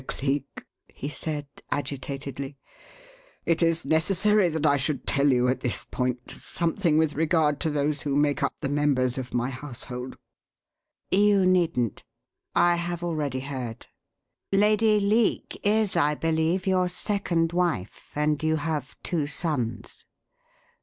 [0.07, 2.57] Cleek," he said, agitatedly,
[3.45, 7.69] "it is necessary that I should tell you, at this point, something with regard to
[7.69, 10.17] those who make up the members of my household."
[11.11, 12.03] "You needn't.
[12.55, 13.85] I have already heard.
[14.51, 20.03] Lady Leake is, I believe, your second wife, and you have two sons."